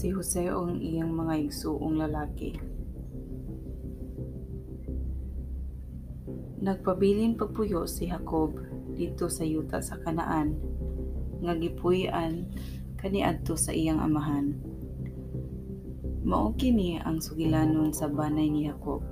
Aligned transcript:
Si 0.00 0.08
Jose 0.16 0.48
o 0.48 0.64
ang 0.64 0.80
iyang 0.80 1.12
mga 1.12 1.44
igsuong 1.44 2.00
lalaki. 2.00 2.56
Nagpabilin 6.64 7.36
pagpuyo 7.36 7.84
si 7.84 8.08
Jacob 8.08 8.56
dito 8.96 9.28
sa 9.28 9.44
yuta 9.44 9.84
sa 9.84 10.00
Kanaan 10.00 10.56
nga 11.44 11.52
gipuy-an 11.52 12.48
kaniadto 12.96 13.60
sa 13.60 13.76
iyang 13.76 14.00
amahan. 14.00 14.56
Mao 16.24 16.56
kini 16.56 16.96
ang 16.96 17.20
sugilanon 17.20 17.92
sa 17.92 18.08
banay 18.08 18.48
ni 18.48 18.72
Jacob. 18.72 19.04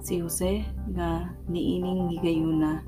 Si 0.00 0.24
Jose 0.24 0.64
nga 0.96 1.36
niining 1.52 2.16
gigayuna 2.16 2.80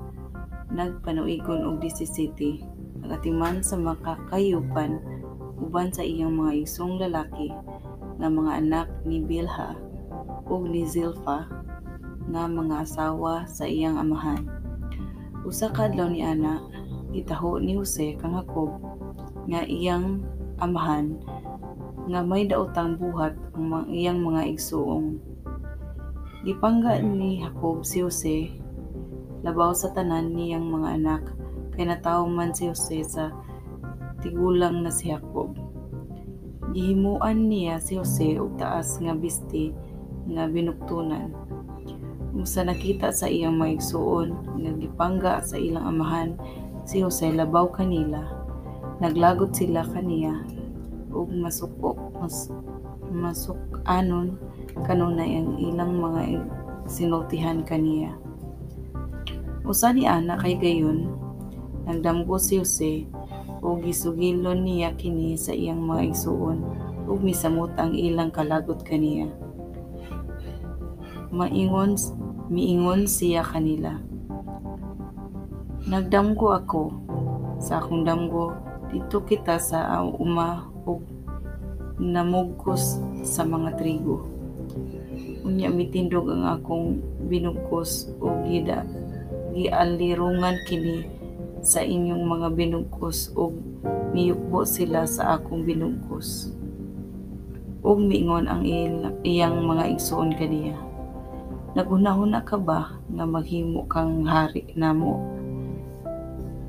nagpanuigon 0.73 1.69
og 1.69 1.85
17 1.85 3.05
nagatiman 3.05 3.61
sa 3.61 3.77
makakayupan 3.77 5.12
uban 5.59 5.93
sa 5.93 6.01
iyang 6.01 6.33
mga 6.37 6.65
isong 6.65 6.97
lalaki 6.97 7.53
nga 8.17 8.27
mga 8.29 8.51
anak 8.61 8.87
ni 9.05 9.21
Bilha 9.21 9.77
ug 10.49 10.69
ni 10.69 10.85
Zilpha 10.85 11.49
nga 12.29 12.43
mga 12.47 12.87
asawa 12.87 13.43
sa 13.49 13.67
iyang 13.67 13.99
amahan. 13.99 14.47
Usa 15.43 15.67
ka 15.69 15.91
adlaw 15.91 16.07
ni 16.07 16.23
ana 16.23 16.63
gitaho 17.11 17.59
ni 17.59 17.75
Jose 17.77 18.15
kang 18.17 18.33
Jacob 18.33 18.79
nga 19.51 19.61
iyang 19.67 20.23
amahan 20.63 21.19
nga 22.07 22.19
may 22.23 22.47
daotang 22.47 22.99
buhat 22.99 23.35
ang 23.55 23.87
iyang 23.91 24.23
mga 24.23 24.55
igsuong. 24.55 25.19
Gipangga 26.43 26.99
ni 26.99 27.39
Jacob 27.43 27.83
si 27.87 28.03
Jose 28.03 28.37
labaw 29.43 29.75
sa 29.75 29.91
tanan 29.91 30.31
niyang 30.31 30.67
mga 30.67 30.89
anak 30.99 31.23
kay 31.75 31.87
natawo 31.87 32.27
man 32.27 32.55
si 32.55 32.71
Jose 32.71 33.03
sa 33.03 33.31
tigulang 34.23 34.87
na 34.87 34.89
si 34.89 35.11
Jacob. 35.11 35.51
Gihimuan 36.71 37.51
niya 37.51 37.77
si 37.83 37.99
Jose 37.99 38.39
og 38.39 38.55
taas 38.55 38.97
nga 39.03 39.11
bisti 39.11 39.75
nga 40.31 40.47
binuktunan. 40.47 41.35
Musa 42.33 42.65
nakita 42.65 43.13
sa 43.13 43.29
iyang 43.29 43.59
mga 43.59 43.77
igsuon 43.77 44.57
nga 44.63 44.71
gipangga 44.79 45.33
sa 45.43 45.59
ilang 45.59 45.85
amahan 45.85 46.29
si 46.87 47.03
Jose 47.03 47.29
labaw 47.29 47.69
kanila. 47.69 48.25
Naglagot 49.03 49.53
sila 49.53 49.85
kaniya 49.85 50.33
ug 51.13 51.29
masukok 51.29 51.99
mas 52.17 52.49
masuk-anon 53.13 54.39
kanunay 54.87 55.37
ang 55.37 55.61
ilang 55.61 55.93
mga 56.01 56.41
sinultihan 56.89 57.61
kaniya. 57.61 58.17
Usa 59.61 59.93
ni 59.93 60.09
ana 60.09 60.39
kay 60.41 60.57
gayon 60.57 61.13
nagdamgo 61.85 62.41
si 62.41 62.57
Jose 62.57 63.05
ug 63.63 63.79
gisugilon 63.79 64.67
niya 64.67 64.91
kini 64.99 65.39
sa 65.39 65.55
iyang 65.55 65.79
mga 65.79 66.11
igsuon 66.11 66.59
ug 67.07 67.23
misamot 67.23 67.71
ang 67.79 67.95
ilang 67.95 68.27
kalagot 68.27 68.83
kaniya. 68.83 69.31
Maingon 71.31 71.95
miingon 72.51 73.07
siya 73.07 73.41
kanila. 73.41 73.97
Nagdamgo 75.87 76.53
ako 76.53 76.83
sa 77.63 77.79
akong 77.79 78.03
damgo 78.03 78.51
dito 78.91 79.23
kita 79.23 79.57
sa 79.57 80.03
uma 80.03 80.67
ug 80.83 81.01
namugkos 81.97 82.99
sa 83.23 83.47
mga 83.47 83.79
trigo. 83.79 84.27
Unya 85.43 85.71
mitindog 85.71 86.27
ang 86.27 86.43
akong 86.47 86.99
binugkos 87.31 88.11
o 88.19 88.43
gida 88.43 88.83
gialirungan 89.53 90.57
kini 90.65 91.05
sa 91.63 91.79
inyong 91.79 92.27
mga 92.27 92.47
binugkos 92.59 93.31
ug 93.39 93.55
miyukbo 94.11 94.67
sila 94.67 95.07
sa 95.07 95.39
akong 95.39 95.63
binugkos. 95.63 96.51
Ug 97.79 98.03
miingon 98.03 98.51
ang 98.51 98.67
iyang 99.23 99.63
mga 99.63 99.95
igsuon 99.95 100.35
kaniya. 100.35 100.75
Nagunahuna 101.73 102.43
ka 102.43 102.59
ba 102.59 102.99
nga 103.09 103.25
maghimo 103.25 103.87
kang 103.87 104.27
hari 104.27 104.75
namo? 104.75 105.23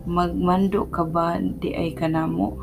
Magmando 0.06 0.86
ka 0.88 1.02
ba 1.02 1.42
di 1.42 1.74
ay 1.74 1.92
kanamo? 1.92 2.54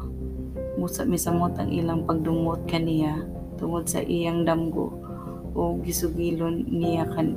Musa 0.79 1.03
misamot 1.03 1.59
ang 1.59 1.67
ilang 1.67 2.07
pagdumot 2.07 2.63
kaniya 2.63 3.27
tungod 3.59 3.91
sa 3.91 3.99
iyang 3.99 4.47
damgo 4.47 4.89
o 5.51 5.75
gisugilon 5.83 6.63
niya 6.71 7.03
kan 7.11 7.35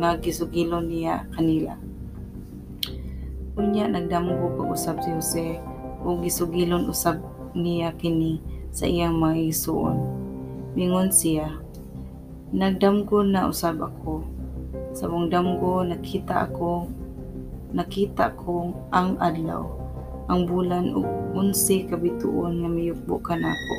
nga 0.00 0.16
gisugilon 0.16 0.88
niya 0.88 1.28
kanila. 1.36 1.85
Unya 3.56 3.88
nagdamgo 3.88 4.52
pag-usab 4.60 5.00
si 5.00 5.10
Jose 5.16 5.48
o 6.04 6.20
gisugilon 6.20 6.92
usab 6.92 7.24
niya 7.56 7.96
kini 7.96 8.38
sa 8.68 8.84
iyang 8.84 9.16
mga 9.16 9.48
isuon. 9.48 9.96
Mingon 10.76 11.08
siya, 11.08 11.56
Nagdamgo 12.52 13.26
na 13.26 13.50
usab 13.50 13.82
ako. 13.82 14.22
Sa 14.94 15.10
mong 15.10 15.34
damgo 15.34 15.82
nakita 15.82 16.46
ako 16.46 16.86
nakita 17.74 18.32
ko 18.38 18.72
ang 18.94 19.18
adlaw, 19.18 19.66
ang 20.30 20.46
bulan 20.46 20.94
ug 20.94 21.04
unsi 21.34 21.84
kabituon 21.84 22.62
nga 22.62 22.70
miyukbo 22.70 23.18
kanako. 23.18 23.76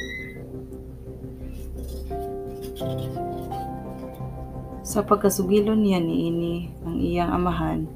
Sa 4.84 5.04
pagkasugilon 5.04 5.82
niya 5.82 6.00
niini 6.04 6.70
ang 6.84 6.96
iyang 7.00 7.32
amahan, 7.32 7.88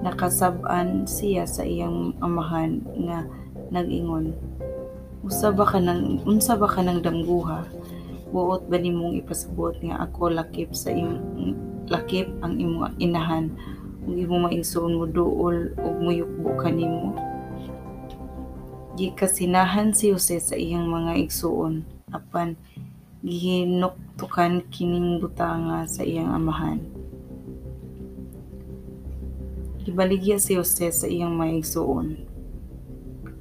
nakasab-an 0.00 1.04
siya 1.04 1.44
sa 1.44 1.62
iyang 1.64 2.16
amahan 2.24 2.80
nga 3.04 3.28
nag-ingon, 3.70 4.34
Usa 5.20 5.52
ba 5.52 5.68
ka 5.68 5.76
nang 5.76 6.24
unsa 6.24 6.56
ba 6.56 6.64
ka 6.64 6.80
nang 6.80 7.04
damguha? 7.04 7.68
Buot 8.32 8.72
ba 8.72 8.80
nimong 8.80 9.20
ipasabot 9.20 9.76
nga 9.84 10.00
ako 10.08 10.32
lakip 10.32 10.72
sa 10.72 10.88
imong 10.88 11.52
lakip 11.92 12.32
ang 12.40 12.56
imong 12.56 12.96
inahan 12.96 13.52
ug 14.08 14.16
imong 14.16 14.48
maigsoon 14.48 14.96
mo 14.96 15.04
duol 15.04 15.76
ug 15.76 15.94
muyukbo 16.00 16.56
kanimo? 16.56 17.12
Gikasinahan 18.96 19.92
si 19.92 20.08
Jose 20.08 20.40
sa 20.40 20.56
iyang 20.56 20.88
mga 20.88 21.20
igsuon 21.20 21.84
apan 22.08 22.56
gihinuktukan 23.20 24.64
kining 24.72 25.20
butanga 25.20 25.84
sa 25.84 26.00
iyang 26.00 26.32
amahan. 26.32 26.80
Gibaligya 29.90 30.38
si 30.38 30.54
Jose 30.54 30.94
sa 30.94 31.10
iyang 31.10 31.34
mga 31.34 31.66
igsuon. 31.66 32.14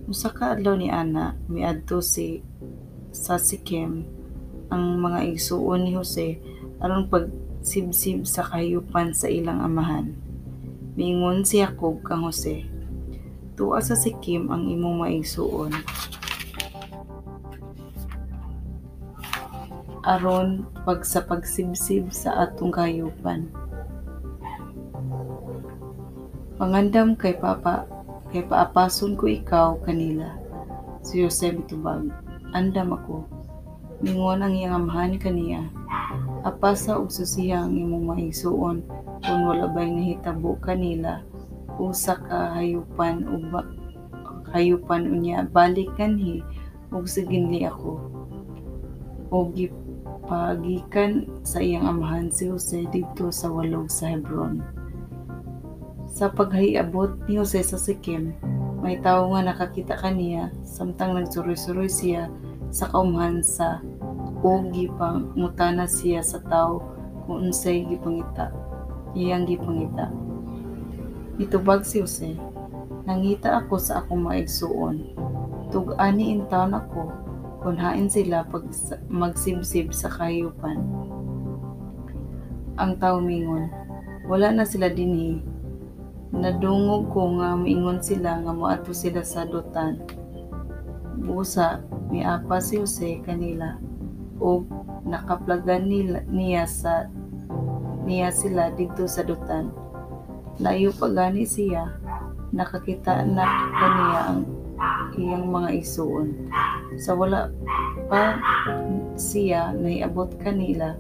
Usa 0.10 0.34
ka 0.34 0.58
adlaw 0.58 0.74
ni 0.74 0.90
ana 0.90 1.38
miadto 1.46 2.02
si 2.02 2.42
sa 3.14 3.38
Sikem 3.38 4.10
ang 4.74 4.98
mga 4.98 5.30
igsuon 5.30 5.86
ni 5.86 5.94
Jose 5.94 6.42
aron 6.82 7.06
pagsibsib 7.06 8.26
sa 8.26 8.42
kahayupan 8.50 9.14
sa 9.14 9.30
ilang 9.30 9.62
amahan. 9.62 10.18
Mingon 10.98 11.46
si 11.46 11.62
Jacob 11.62 12.02
kang 12.02 12.26
Jose. 12.26 12.66
Tuwa 13.54 13.78
sa 13.78 13.94
Sikim 13.94 14.50
ang 14.50 14.66
imong 14.66 15.06
maigsuon. 15.06 15.70
aron 20.02 20.66
pag 20.90 21.06
sa 21.06 21.22
pagsibsib 21.22 22.10
sa 22.10 22.50
atong 22.50 22.74
kahayupan. 22.74 23.69
Pangandam 26.60 27.16
kay 27.16 27.40
Papa 27.40 27.88
kay 28.36 28.44
paapason 28.44 29.16
ko 29.16 29.32
ikaw 29.32 29.80
kanila. 29.80 30.36
Si 31.00 31.24
Jose 31.24 31.56
mitubag. 31.56 32.12
Andam 32.52 33.00
ako. 33.00 33.24
Mingon 34.04 34.44
ang 34.44 34.52
iyang 34.52 34.84
amahan 34.84 35.16
kaniya. 35.16 35.72
Apasa 36.44 37.00
og 37.00 37.16
susiya 37.16 37.64
ang 37.64 37.80
imong 37.80 38.12
maigsuon 38.12 38.84
kung 39.24 39.42
wala 39.48 39.72
ba'y 39.72 39.88
nahitabo 39.88 40.60
kanila 40.60 41.24
usa 41.80 42.20
ka 42.20 42.52
hayupan 42.60 43.24
ug 43.24 43.56
hayupan 44.52 45.08
unya 45.08 45.48
balik 45.48 45.88
kanhi 45.96 46.44
ug 46.92 47.08
siginli 47.08 47.64
ako. 47.64 48.04
Og 49.32 49.56
gipagikan 49.56 51.24
sa 51.48 51.64
iyang 51.64 51.88
amahan 51.88 52.28
si 52.28 52.52
Jose 52.52 52.84
dito 52.92 53.32
sa 53.32 53.48
walog 53.48 53.88
sa 53.88 54.12
Hebron. 54.12 54.79
Sa 56.20 56.28
paghahiabot 56.28 57.32
ni 57.32 57.40
Jose 57.40 57.64
sa 57.64 57.80
Sikim, 57.80 58.36
may 58.84 59.00
tao 59.00 59.32
nga 59.32 59.40
nakakita 59.40 59.96
kaniya 59.96 60.52
samtang 60.68 61.16
nagsuroy-suroy 61.16 61.88
siya 61.88 62.28
sa 62.76 62.92
kaumhan 62.92 63.40
sa 63.40 63.80
ug 64.44 64.68
gipangutana 64.68 65.88
siya 65.88 66.20
sa 66.20 66.44
tao 66.44 66.84
kung 67.24 67.48
unsay 67.48 67.88
gipangita. 67.88 68.52
Iyang 69.16 69.48
gipangita. 69.48 70.12
Mitubag 71.40 71.88
si 71.88 72.04
Jose, 72.04 72.36
nangita 73.08 73.64
ako 73.64 73.80
sa 73.80 74.04
akong 74.04 74.20
maigsuon. 74.20 75.16
Tug-ani 75.72 76.36
in 76.36 76.44
taon 76.52 76.76
ako, 76.76 77.16
kunhain 77.64 78.12
sila 78.12 78.44
pag 78.44 78.68
magsibsib 79.08 79.96
sa 79.96 80.12
kahayupan. 80.12 80.84
Ang 82.76 83.00
tao 83.00 83.24
mingon, 83.24 83.72
wala 84.28 84.52
na 84.52 84.68
sila 84.68 84.92
dinhi 84.92 85.49
Nadungog 86.30 87.10
ko 87.10 87.42
nga 87.42 87.58
miingon 87.58 88.06
sila 88.06 88.38
nga 88.46 88.54
moadto 88.54 88.94
sila 88.94 89.26
sa 89.26 89.50
dutan. 89.50 89.98
Busa, 91.18 91.82
miapa 92.14 92.62
si 92.62 92.78
Jose 92.78 93.18
kanila 93.26 93.82
ug 94.38 94.70
nakaplagan 95.10 95.90
nila, 95.90 96.22
niya 96.30 96.70
sa 96.70 97.10
niya 98.06 98.30
sila 98.30 98.70
dito 98.78 99.10
sa 99.10 99.26
dutan. 99.26 99.74
Layo 100.62 100.94
pa 100.94 101.10
gani 101.10 101.50
siya, 101.50 101.98
nakakita 102.54 103.26
na 103.26 103.46
kaniya 103.74 104.22
ang 104.30 104.42
iyang 105.18 105.46
mga 105.50 105.70
isuon. 105.82 106.50
Sa 107.02 107.18
wala 107.18 107.50
pa 108.06 108.38
siya 109.18 109.74
naiabot 109.74 110.30
kanila, 110.38 110.94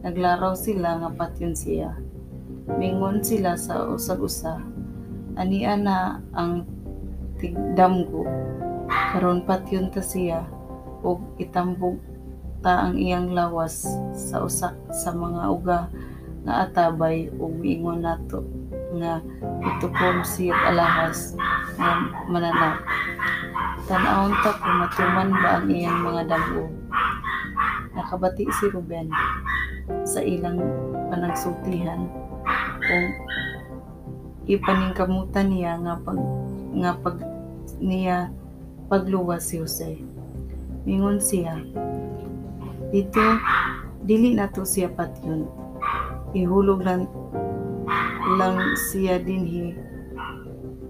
naglaraw 0.00 0.56
sila 0.56 0.96
nga 0.96 1.10
patyon 1.12 1.52
siya. 1.52 1.92
Mingon 2.66 3.18
sila 3.26 3.58
sa 3.58 3.90
usag-usa. 3.90 4.62
Ania 5.34 5.74
na 5.74 6.22
ang 6.30 6.62
tigdamgo. 7.42 8.22
Karon 8.86 9.42
patyon 9.42 9.90
ta 9.90 9.98
siya 9.98 10.46
ug 11.02 11.34
itambog 11.42 11.98
ta 12.62 12.86
ang 12.86 12.94
iyang 12.94 13.34
lawas 13.34 13.82
sa 14.14 14.46
usak 14.46 14.78
sa 14.94 15.10
mga 15.10 15.42
uga 15.50 15.80
nga 16.46 16.54
atabay 16.62 17.26
ug 17.34 17.58
miingon 17.58 18.06
nato 18.06 18.46
nga 18.94 19.18
itukom 19.58 20.22
siya 20.22 20.54
alahas 20.70 21.34
nga 21.74 21.90
mananap. 22.30 22.78
Tanawon 23.90 24.38
ta 24.46 24.54
kung 24.62 24.76
matuman 24.78 25.30
ba 25.34 25.58
ang 25.58 25.66
iyang 25.66 25.98
mga 26.06 26.22
damo. 26.30 26.70
Nakabati 27.98 28.46
si 28.46 28.70
Ruben 28.70 29.10
sa 30.06 30.22
ilang 30.22 30.62
panagsultihan 31.10 32.21
kung 32.92 33.08
ipaningkamutan 34.44 35.48
niya 35.48 35.80
nga 35.80 35.94
pag 36.04 36.20
nga 36.76 36.92
pag 37.00 37.16
niya 37.80 38.28
pagluwas 38.92 39.48
si 39.48 39.64
Jose. 39.64 39.96
Mingon 40.84 41.16
siya, 41.22 41.56
dito, 42.92 43.22
dili 44.04 44.36
na 44.36 44.50
to 44.52 44.66
siya 44.66 44.92
patyon. 44.92 45.48
Ihulog 46.36 46.84
lang, 46.84 47.08
lang 48.36 48.58
siya 48.76 49.16
dinhi 49.22 49.72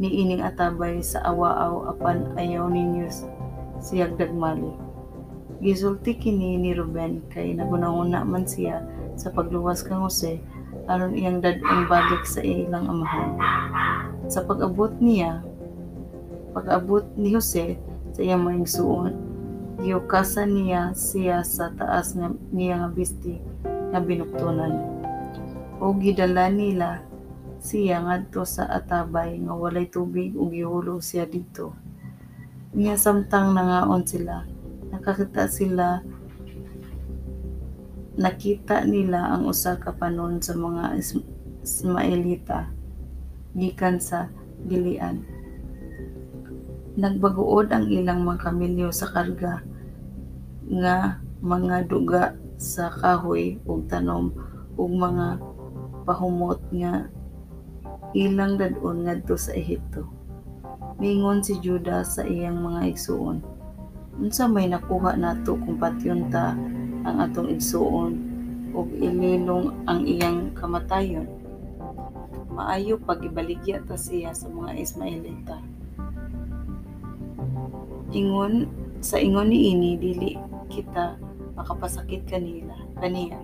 ni 0.03 0.09
ining 0.11 0.43
atabay 0.43 0.99
sa 0.99 1.23
awaaw 1.23 1.95
apan 1.95 2.35
ayaw 2.35 2.67
ninyo 2.67 3.07
siya 3.79 4.11
dagmali. 4.19 4.75
Gisulti 5.63 6.19
kini 6.19 6.59
ni 6.59 6.75
Ruben 6.75 7.23
kay 7.31 7.55
nagunahuna 7.55 8.27
man 8.27 8.43
siya 8.43 8.83
sa 9.15 9.31
pagluwas 9.31 9.87
kang 9.87 10.03
Jose 10.03 10.43
aron 10.91 11.15
iyang 11.15 11.39
dadong 11.39 11.87
balik 11.87 12.27
sa 12.27 12.43
ilang 12.43 12.91
amahan. 12.91 13.39
Sa 14.27 14.43
pag-abot 14.43 14.91
niya, 14.99 15.43
pag-abot 16.53 17.07
ni 17.15 17.33
Jose 17.35 17.79
sa 18.13 18.21
iyang 18.21 18.43
mga 18.43 18.67
suon, 18.67 19.15
giukasan 19.83 20.55
niya 20.55 20.93
siya 20.95 21.43
sa 21.43 21.73
taas 21.75 22.15
nga 22.15 22.31
niya 22.55 22.83
nga 22.83 22.91
bisti 22.93 23.39
nga 23.93 23.99
binuktunan. 24.03 24.79
O 25.83 25.91
gidala 25.99 26.47
nila 26.53 27.03
siya 27.63 28.03
ngadto 28.03 28.43
sa 28.43 28.67
atabay 28.67 29.39
nga 29.43 29.55
walay 29.55 29.87
tubig 29.87 30.35
ug 30.35 30.51
gihulog 30.51 31.03
siya 31.03 31.27
dito. 31.27 31.75
Niya 32.75 32.99
samtang 32.99 33.53
nangaon 33.55 34.03
sila, 34.03 34.49
nakakita 34.91 35.47
sila 35.47 36.01
nakita 38.13 38.85
nila 38.85 39.33
ang 39.33 39.49
usa 39.49 39.81
ka 39.81 39.97
panon 39.97 40.37
sa 40.45 40.53
mga 40.53 41.01
Ismaelita 41.65 42.69
gikan 43.57 43.97
sa 43.97 44.29
Gilead. 44.69 45.17
Nagbaguod 46.93 47.73
ang 47.73 47.89
ilang 47.89 48.21
mga 48.21 48.53
kamilyo 48.53 48.93
sa 48.93 49.09
karga 49.09 49.65
nga 50.69 51.21
mga 51.41 51.89
duga 51.89 52.37
sa 52.61 52.93
kahoy 52.93 53.59
ug 53.65 53.89
tanom 53.89 54.31
ug 54.77 54.91
mga 54.93 55.41
pahumot 56.05 56.61
nga 56.69 57.09
ilang 58.13 58.61
dadon 58.61 59.09
ngadto 59.09 59.41
sa 59.41 59.57
Ehipto. 59.57 60.05
Mingon 61.01 61.41
si 61.41 61.57
Juda 61.59 62.05
sa 62.05 62.23
iyang 62.29 62.61
mga 62.61 62.93
igsuon. 62.93 63.41
Unsa 64.21 64.45
may 64.45 64.69
nakuha 64.69 65.17
nato 65.17 65.57
kung 65.57 65.81
patyon 65.81 66.29
ta 66.29 66.53
ang 67.03 67.17
atong 67.23 67.51
igsuon 67.53 68.13
ug 68.73 68.89
ililong 68.95 69.75
ang 69.91 70.07
iyang 70.07 70.55
kamatayon? 70.55 71.27
Maayo 72.53 73.01
pag 73.01 73.25
ibaligya 73.25 73.81
ta 73.85 73.97
siya 73.97 74.37
sa 74.37 74.47
mga 74.49 74.77
Ismaelita. 74.77 75.57
Ingon 78.13 78.69
sa 79.01 79.17
ingon 79.19 79.49
ni 79.49 79.73
ini 79.73 79.97
dili 79.97 80.37
kita 80.69 81.17
makapasakit 81.57 82.29
kanila 82.29 82.77
kaniya. 83.01 83.41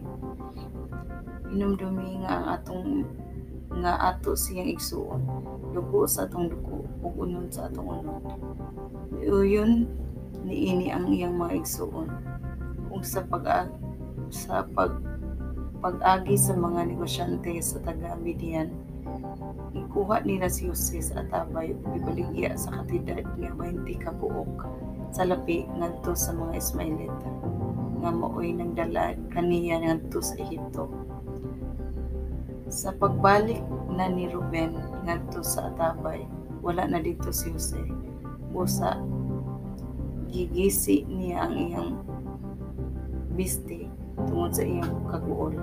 Inumdumi 1.48 2.22
nga 2.22 2.32
ang 2.36 2.46
atong 2.52 2.86
nga 3.78 4.12
ato 4.12 4.32
siyang 4.32 4.72
igsuon 4.72 5.22
dugo 5.76 6.08
sa 6.08 6.24
atong 6.24 6.48
dugo 6.48 6.88
ug 7.04 7.14
unon 7.20 7.46
sa 7.52 7.68
atong 7.68 8.00
unon 8.00 8.22
uyon 9.22 9.84
niini 10.42 10.88
ang 10.88 11.06
iyang 11.12 11.36
mga 11.36 11.60
igsuon 11.60 12.08
sa 13.02 13.24
pag 13.26 13.70
sa 14.28 14.64
pag 14.76 14.98
pag-agi 15.78 16.34
sa 16.34 16.58
mga 16.58 16.90
negosyante 16.90 17.54
sa 17.62 17.78
taga 17.86 18.18
Midian 18.18 18.74
ikuha 19.72 20.26
nila 20.26 20.50
si 20.50 20.66
Jose 20.66 20.98
sa 20.98 21.22
atabay 21.22 21.70
ug 21.72 21.86
ibaligya 21.94 22.58
sa 22.58 22.82
katidad 22.82 23.22
nga 23.38 23.50
20 23.54 23.86
ka 24.02 24.10
buok 24.10 24.66
sa 25.14 25.24
lapi 25.24 25.70
ngadto 25.78 26.12
sa 26.18 26.34
mga 26.34 26.58
Ismailita 26.58 27.30
nga 28.02 28.10
maoy 28.10 28.52
nagdala 28.58 29.14
kaniya 29.30 29.80
ngadto 29.86 30.18
sa 30.18 30.34
Ehipto 30.38 30.90
sa 32.68 32.92
pagbalik 32.92 33.64
na 33.88 34.12
ni 34.12 34.28
Ruben 34.28 34.76
ngadto 35.08 35.40
sa 35.40 35.72
Atabay, 35.72 36.28
wala 36.60 36.84
na 36.84 37.00
dito 37.00 37.32
si 37.32 37.48
Jose. 37.48 37.80
Busa, 38.52 39.00
gigisi 40.28 41.08
niya 41.08 41.48
ang 41.48 41.54
iyang 41.56 41.92
bisti 43.38 43.86
tungod 44.26 44.50
sa 44.50 44.66
iyang 44.66 45.06
kaguol. 45.06 45.54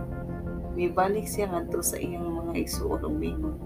Mibalik 0.80 1.28
siya 1.28 1.52
ngadto 1.52 1.84
sa 1.84 2.00
iyang 2.00 2.24
mga 2.24 2.64
igsuon 2.64 3.04
ug 3.04 3.16
mingon. 3.20 3.60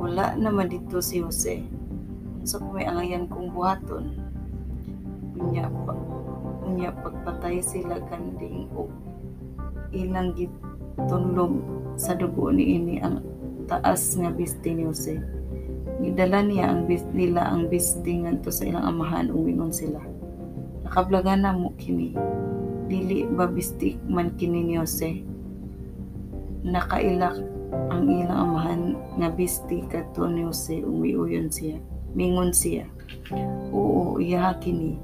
Wala 0.00 0.32
naman 0.40 0.72
dito 0.72 1.04
si 1.04 1.20
Jose. 1.20 1.60
Unsa 2.40 2.60
so, 2.60 2.64
may 2.72 2.88
angayan 2.88 3.28
kong 3.28 3.52
buhaton? 3.52 4.16
Unya 5.36 5.68
pa, 5.84 5.92
unya 6.64 6.92
pagpatay 6.92 7.60
sila 7.60 8.00
kanding 8.08 8.68
o 8.72 8.88
ilang 9.92 10.36
gitunlom 10.36 11.64
sa 11.96 12.12
dugo 12.12 12.52
ni 12.52 12.80
ini 12.80 13.00
ang 13.00 13.24
taas 13.68 14.16
nga 14.16 14.28
bisti 14.28 14.76
ni 14.76 14.84
Jose. 14.88 15.20
Gidala 16.04 16.44
niya 16.44 16.68
ang 16.68 16.84
bis, 16.84 17.04
nila 17.16 17.48
ang 17.48 17.72
bisti 17.72 18.24
ngadto 18.24 18.52
sa 18.52 18.68
ilang 18.68 18.84
amahan 18.84 19.32
ug 19.32 19.40
mingon 19.40 19.72
sila. 19.72 20.00
Nakablagan 20.84 21.48
na 21.48 21.56
mo 21.56 21.72
kini. 21.80 22.12
Dili 22.84 23.24
ba 23.24 23.48
bisti 23.48 23.96
man 24.04 24.36
kini 24.36 24.60
ni 24.60 24.74
Jose? 24.76 25.24
Nakailak 26.64 27.36
ang 27.90 28.04
ilang 28.06 28.40
amahan 28.52 28.82
nga 29.16 29.28
bisti 29.32 29.84
kadto 29.88 30.28
ni 30.28 30.44
Jose 30.44 30.84
ug 30.84 31.00
miuyon 31.00 31.48
siya. 31.48 31.80
Mingon 32.12 32.52
siya. 32.52 32.84
Oo, 33.72 34.20
iya 34.20 34.54
kini. 34.60 35.00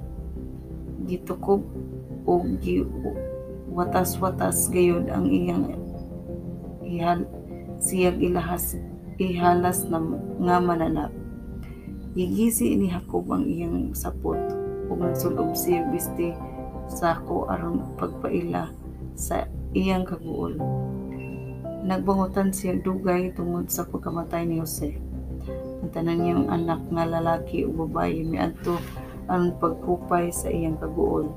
Gitukob 1.08 1.64
ug 2.28 2.44
gi 2.60 2.84
watas-watas 3.72 4.68
gayud 4.68 5.08
ang 5.08 5.30
iyang 5.30 5.72
ihal 6.84 7.24
siyag 7.80 8.18
ilahas 8.20 8.76
ihalas 9.16 9.88
na 9.88 10.00
nga 10.42 10.56
mananap. 10.60 11.12
Higisi 12.12 12.74
ni 12.74 12.90
Jacob 12.90 13.30
ang 13.30 13.46
iyang 13.46 13.94
sapot 13.96 14.38
ug 14.90 14.98
nagsulob 14.98 15.54
siya 15.54 15.86
bisti 15.88 16.34
sako 16.90 17.46
aron 17.46 17.94
pagpaila 17.94 18.74
sa 19.14 19.46
iyang 19.70 20.02
kaguol. 20.02 20.58
Nagbangutan 21.86 22.50
siya 22.50 22.76
dugay 22.82 23.32
tungod 23.32 23.70
sa 23.70 23.86
pagkamatay 23.86 24.44
ni 24.44 24.58
Jose. 24.58 24.98
Ang 25.80 25.90
tanan 25.94 26.20
niyang 26.20 26.46
anak 26.52 26.82
nga 26.92 27.08
lalaki 27.08 27.64
o 27.64 27.72
babae 27.72 28.20
miadto 28.26 28.76
ang 29.30 29.56
pagkupay 29.56 30.28
sa 30.34 30.50
iyang 30.50 30.76
kaguol. 30.76 31.30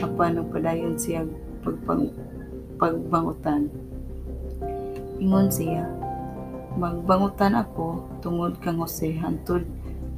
Apan 0.00 0.40
nagpadayon 0.40 0.96
siya 0.98 1.28
pagpang 1.62 2.10
pagbangutan. 2.80 3.70
Ingon 5.18 5.50
siya, 5.50 5.84
magbangutan 6.78 7.58
ako 7.58 8.06
tungod 8.22 8.58
kang 8.62 8.78
Jose 8.82 9.14
hantod 9.18 9.66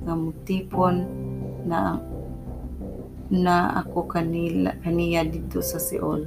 nga 0.04 0.14
mutipon 0.16 1.04
na 1.64 2.00
na 3.30 3.78
ako 3.78 4.10
kanila 4.10 4.75
kaniya 4.82 5.22
dito 5.22 5.62
sa 5.62 5.78
Seol. 5.78 6.26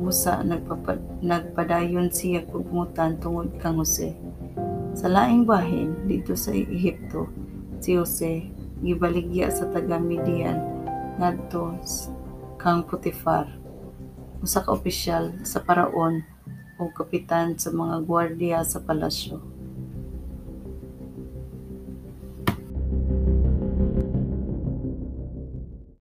Musa 0.00 0.40
nagpapad, 0.40 1.20
nagpadayon 1.20 2.08
siya 2.08 2.40
pagmutan 2.48 3.20
tungod 3.20 3.52
kang 3.60 3.76
Jose. 3.76 4.16
Sa 4.96 5.12
laing 5.12 5.44
bahin 5.44 6.08
dito 6.08 6.32
sa 6.32 6.56
Ehipto, 6.56 7.28
si 7.84 8.00
Jose 8.00 8.48
gibaligya 8.80 9.52
sa 9.52 9.68
taga 9.68 10.00
Midian 10.00 10.56
ngadto 11.20 11.76
kang 12.56 12.80
Potifar, 12.88 13.52
usa 14.40 14.64
ka 14.64 14.72
opisyal 14.72 15.36
sa 15.44 15.60
paraon 15.60 16.24
ug 16.80 16.96
kapitan 16.96 17.60
sa 17.60 17.68
mga 17.68 18.08
gwardiya 18.08 18.64
sa 18.64 18.80
palasyo. 18.80 19.49